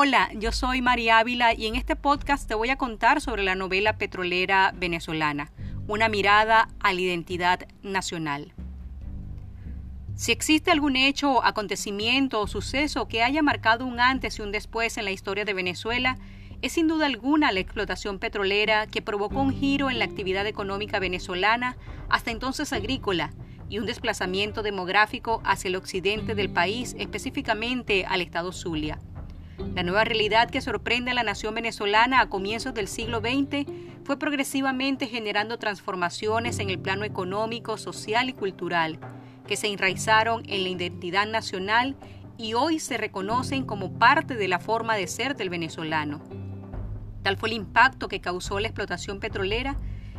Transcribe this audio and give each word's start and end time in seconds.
Hola, 0.00 0.30
yo 0.34 0.52
soy 0.52 0.80
María 0.80 1.18
Ávila 1.18 1.54
y 1.54 1.66
en 1.66 1.74
este 1.74 1.96
podcast 1.96 2.46
te 2.46 2.54
voy 2.54 2.70
a 2.70 2.78
contar 2.78 3.20
sobre 3.20 3.42
la 3.42 3.56
novela 3.56 3.98
petrolera 3.98 4.72
venezolana, 4.76 5.50
una 5.88 6.08
mirada 6.08 6.68
a 6.78 6.92
la 6.92 7.00
identidad 7.00 7.66
nacional. 7.82 8.52
Si 10.14 10.30
existe 10.30 10.70
algún 10.70 10.94
hecho, 10.94 11.44
acontecimiento 11.44 12.40
o 12.40 12.46
suceso 12.46 13.08
que 13.08 13.24
haya 13.24 13.42
marcado 13.42 13.86
un 13.86 13.98
antes 13.98 14.38
y 14.38 14.42
un 14.42 14.52
después 14.52 14.96
en 14.98 15.04
la 15.04 15.10
historia 15.10 15.44
de 15.44 15.52
Venezuela, 15.52 16.16
es 16.62 16.74
sin 16.74 16.86
duda 16.86 17.06
alguna 17.06 17.50
la 17.50 17.58
explotación 17.58 18.20
petrolera 18.20 18.86
que 18.86 19.02
provocó 19.02 19.40
un 19.40 19.50
giro 19.52 19.90
en 19.90 19.98
la 19.98 20.04
actividad 20.04 20.46
económica 20.46 21.00
venezolana, 21.00 21.76
hasta 22.08 22.30
entonces 22.30 22.72
agrícola, 22.72 23.32
y 23.68 23.80
un 23.80 23.86
desplazamiento 23.86 24.62
demográfico 24.62 25.42
hacia 25.44 25.70
el 25.70 25.76
occidente 25.76 26.36
del 26.36 26.50
país, 26.50 26.94
específicamente 27.00 28.06
al 28.06 28.20
estado 28.20 28.52
Zulia. 28.52 29.00
La 29.74 29.82
nueva 29.82 30.04
realidad 30.04 30.50
que 30.50 30.60
sorprende 30.60 31.10
a 31.10 31.14
la 31.14 31.24
nación 31.24 31.54
venezolana 31.54 32.20
a 32.20 32.28
comienzos 32.28 32.74
del 32.74 32.86
siglo 32.86 33.20
XX 33.20 33.66
fue 34.04 34.18
progresivamente 34.18 35.06
generando 35.06 35.58
transformaciones 35.58 36.60
en 36.60 36.70
el 36.70 36.78
plano 36.78 37.04
económico, 37.04 37.76
social 37.76 38.28
y 38.28 38.32
cultural, 38.32 38.98
que 39.46 39.56
se 39.56 39.66
enraizaron 39.66 40.42
en 40.48 40.62
la 40.62 40.68
identidad 40.68 41.26
nacional 41.26 41.96
y 42.36 42.54
hoy 42.54 42.78
se 42.78 42.96
reconocen 42.96 43.64
como 43.64 43.98
parte 43.98 44.36
de 44.36 44.46
la 44.46 44.60
forma 44.60 44.94
de 44.94 45.08
ser 45.08 45.36
del 45.36 45.50
venezolano. 45.50 46.20
Tal 47.22 47.36
fue 47.36 47.48
el 47.48 47.56
impacto 47.56 48.06
que 48.06 48.20
causó 48.20 48.60
la 48.60 48.68
explotación 48.68 49.18
petrolera 49.18 49.76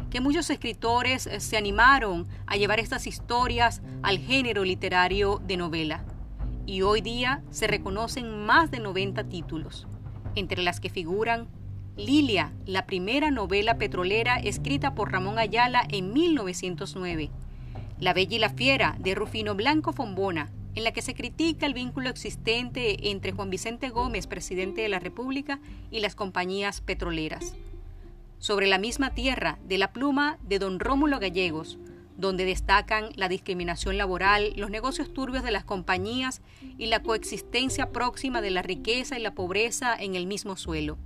que 0.09 0.19
muchos 0.19 0.49
escritores 0.49 1.29
se 1.37 1.57
animaron 1.57 2.27
a 2.45 2.57
llevar 2.57 2.79
estas 2.79 3.07
historias 3.07 3.81
al 4.03 4.19
género 4.19 4.65
literario 4.65 5.39
de 5.45 5.55
novela 5.55 6.03
y 6.69 6.83
hoy 6.83 7.01
día 7.01 7.41
se 7.49 7.65
reconocen 7.65 8.45
más 8.45 8.69
de 8.69 8.79
90 8.79 9.23
títulos, 9.23 9.87
entre 10.35 10.61
las 10.61 10.79
que 10.79 10.91
figuran 10.91 11.47
Lilia, 11.97 12.53
la 12.67 12.85
primera 12.85 13.31
novela 13.31 13.79
petrolera 13.79 14.35
escrita 14.35 14.93
por 14.93 15.11
Ramón 15.11 15.39
Ayala 15.39 15.81
en 15.89 16.13
1909, 16.13 17.31
La 17.99 18.13
Bella 18.13 18.35
y 18.35 18.39
la 18.39 18.51
Fiera 18.51 18.95
de 18.99 19.15
Rufino 19.15 19.55
Blanco 19.55 19.93
Fombona, 19.93 20.51
en 20.75 20.83
la 20.83 20.91
que 20.91 21.01
se 21.01 21.15
critica 21.15 21.65
el 21.65 21.73
vínculo 21.73 22.07
existente 22.07 23.09
entre 23.09 23.31
Juan 23.31 23.49
Vicente 23.49 23.89
Gómez, 23.89 24.27
presidente 24.27 24.81
de 24.81 24.89
la 24.89 24.99
República, 24.99 25.59
y 25.89 26.01
las 26.01 26.13
compañías 26.13 26.81
petroleras. 26.81 27.55
Sobre 28.37 28.67
la 28.67 28.77
misma 28.77 29.15
tierra, 29.15 29.57
de 29.67 29.79
la 29.79 29.91
pluma 29.91 30.37
de 30.43 30.59
don 30.59 30.79
Rómulo 30.79 31.19
Gallegos, 31.19 31.79
donde 32.19 32.43
destacan 32.43 33.11
la 33.15 33.29
discriminación 33.29 33.97
laboral, 33.97 34.51
los 34.57 34.69
negocios 34.69 35.13
turbios 35.13 35.41
de 35.41 35.51
las 35.51 35.63
compañías 35.63 36.41
y 36.77 36.87
la 36.87 37.01
coexistencia 37.01 37.91
próxima 37.91 38.41
de 38.41 38.51
la 38.51 38.61
riqueza 38.61 39.17
y 39.17 39.21
la 39.21 39.33
pobreza 39.33 39.95
en 39.97 40.15
el 40.15 40.27
mismo 40.27 40.57
suelo. 40.57 40.97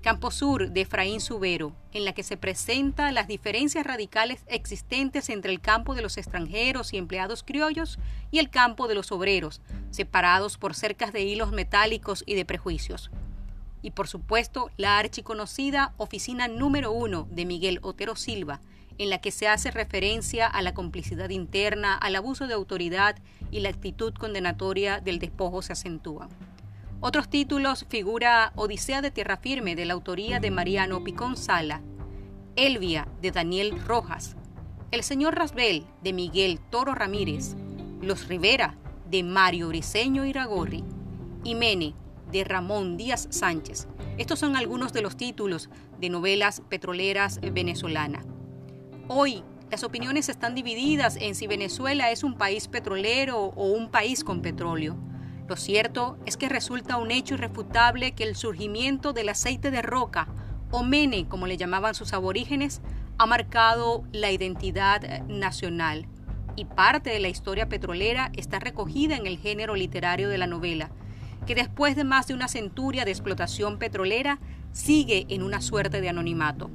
Campo 0.00 0.30
Sur 0.30 0.70
de 0.70 0.82
Efraín 0.82 1.20
Subero, 1.20 1.74
en 1.90 2.04
la 2.04 2.12
que 2.12 2.22
se 2.22 2.36
presentan 2.36 3.14
las 3.14 3.26
diferencias 3.26 3.84
radicales 3.84 4.44
existentes 4.46 5.28
entre 5.28 5.50
el 5.50 5.60
campo 5.60 5.94
de 5.94 6.02
los 6.02 6.18
extranjeros 6.18 6.92
y 6.92 6.98
empleados 6.98 7.42
criollos 7.42 7.98
y 8.30 8.38
el 8.38 8.50
campo 8.50 8.86
de 8.86 8.94
los 8.94 9.10
obreros, 9.10 9.60
separados 9.90 10.56
por 10.56 10.74
cercas 10.74 11.12
de 11.12 11.22
hilos 11.22 11.50
metálicos 11.50 12.22
y 12.26 12.34
de 12.34 12.44
prejuicios. 12.44 13.10
Y 13.82 13.90
por 13.90 14.06
supuesto, 14.06 14.70
la 14.76 14.98
archiconocida 14.98 15.94
Oficina 15.96 16.46
número 16.46 16.92
uno 16.92 17.26
de 17.30 17.44
Miguel 17.44 17.80
Otero 17.82 18.14
Silva, 18.14 18.60
en 18.98 19.10
la 19.10 19.18
que 19.18 19.30
se 19.30 19.48
hace 19.48 19.70
referencia 19.70 20.46
a 20.46 20.62
la 20.62 20.74
complicidad 20.74 21.30
interna, 21.30 21.94
al 21.94 22.16
abuso 22.16 22.46
de 22.46 22.54
autoridad 22.54 23.16
y 23.50 23.60
la 23.60 23.70
actitud 23.70 24.14
condenatoria 24.14 25.00
del 25.00 25.18
despojo 25.18 25.62
se 25.62 25.72
acentúan. 25.72 26.28
Otros 27.00 27.28
títulos 27.28 27.84
figura 27.88 28.52
Odisea 28.56 29.02
de 29.02 29.10
Tierra 29.10 29.36
Firme 29.36 29.76
de 29.76 29.84
la 29.84 29.94
autoría 29.94 30.40
de 30.40 30.50
Mariano 30.50 31.04
Picón 31.04 31.36
Sala, 31.36 31.82
Elvia 32.56 33.08
de 33.20 33.30
Daniel 33.30 33.78
Rojas, 33.84 34.36
El 34.90 35.02
señor 35.02 35.34
Rasbel 35.34 35.84
de 36.02 36.12
Miguel 36.12 36.60
Toro 36.70 36.94
Ramírez, 36.94 37.56
Los 38.00 38.28
Rivera 38.28 38.76
de 39.10 39.22
Mario 39.22 39.68
Briceño 39.68 40.24
Iragorri 40.24 40.84
y 41.42 41.54
Mene 41.54 41.94
de 42.30 42.44
Ramón 42.44 42.96
Díaz 42.96 43.26
Sánchez. 43.30 43.86
Estos 44.16 44.38
son 44.38 44.56
algunos 44.56 44.92
de 44.92 45.02
los 45.02 45.16
títulos 45.16 45.68
de 46.00 46.08
novelas 46.08 46.62
petroleras 46.68 47.40
venezolanas. 47.40 48.24
Hoy 49.06 49.44
las 49.70 49.84
opiniones 49.84 50.30
están 50.30 50.54
divididas 50.54 51.18
en 51.20 51.34
si 51.34 51.46
Venezuela 51.46 52.10
es 52.10 52.24
un 52.24 52.38
país 52.38 52.68
petrolero 52.68 53.36
o 53.38 53.66
un 53.66 53.90
país 53.90 54.24
con 54.24 54.40
petróleo. 54.40 54.96
Lo 55.46 55.56
cierto 55.56 56.16
es 56.24 56.38
que 56.38 56.48
resulta 56.48 56.96
un 56.96 57.10
hecho 57.10 57.34
irrefutable 57.34 58.12
que 58.12 58.24
el 58.24 58.34
surgimiento 58.34 59.12
del 59.12 59.28
aceite 59.28 59.70
de 59.70 59.82
roca, 59.82 60.28
o 60.70 60.82
mene 60.82 61.28
como 61.28 61.46
le 61.46 61.58
llamaban 61.58 61.94
sus 61.94 62.14
aborígenes, 62.14 62.80
ha 63.18 63.26
marcado 63.26 64.04
la 64.10 64.30
identidad 64.30 65.26
nacional 65.26 66.08
y 66.56 66.64
parte 66.64 67.10
de 67.10 67.20
la 67.20 67.28
historia 67.28 67.68
petrolera 67.68 68.32
está 68.34 68.58
recogida 68.58 69.16
en 69.16 69.26
el 69.26 69.36
género 69.36 69.74
literario 69.74 70.30
de 70.30 70.38
la 70.38 70.46
novela, 70.46 70.90
que 71.46 71.54
después 71.54 71.94
de 71.94 72.04
más 72.04 72.26
de 72.26 72.32
una 72.32 72.48
centuria 72.48 73.04
de 73.04 73.10
explotación 73.10 73.78
petrolera 73.78 74.40
sigue 74.72 75.26
en 75.28 75.42
una 75.42 75.60
suerte 75.60 76.00
de 76.00 76.08
anonimato. 76.08 76.70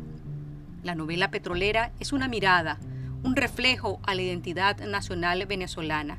La 0.83 0.95
novela 0.95 1.29
petrolera 1.29 1.91
es 1.99 2.13
una 2.13 2.27
mirada, 2.27 2.79
un 3.23 3.35
reflejo 3.35 3.99
a 4.03 4.15
la 4.15 4.21
identidad 4.21 4.79
nacional 4.79 5.45
venezolana. 5.45 6.17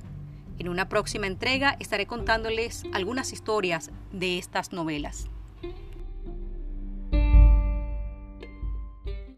En 0.59 0.69
una 0.69 0.89
próxima 0.89 1.27
entrega 1.27 1.77
estaré 1.79 2.07
contándoles 2.07 2.85
algunas 2.93 3.33
historias 3.33 3.91
de 4.13 4.37
estas 4.37 4.73
novelas. 4.73 5.31